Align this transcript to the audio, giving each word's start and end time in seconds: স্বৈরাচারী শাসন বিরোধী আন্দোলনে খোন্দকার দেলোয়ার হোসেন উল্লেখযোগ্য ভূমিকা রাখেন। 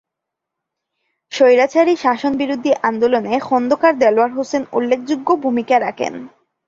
স্বৈরাচারী 1.31 1.93
শাসন 1.95 2.31
বিরোধী 2.37 2.71
আন্দোলনে 2.83 3.33
খোন্দকার 3.39 3.93
দেলোয়ার 3.99 4.31
হোসেন 4.31 4.63
উল্লেখযোগ্য 4.73 5.27
ভূমিকা 5.43 5.75
রাখেন। 5.79 6.13